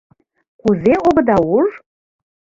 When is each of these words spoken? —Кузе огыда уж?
—Кузе 0.61 0.93
огыда 1.07 1.37
уж? 1.57 1.67